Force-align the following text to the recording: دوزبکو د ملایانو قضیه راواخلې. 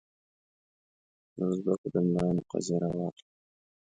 دوزبکو 1.37 1.87
د 1.93 1.95
ملایانو 2.05 2.43
قضیه 2.51 2.77
راواخلې. 2.81 3.25